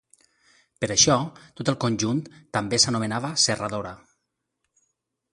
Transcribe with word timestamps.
Per 0.83 0.87
això 0.93 1.17
tot 1.59 1.69
el 1.73 1.75
conjunt 1.83 2.21
també 2.57 2.79
s'anomenava 2.85 3.31
serradora. 3.43 3.93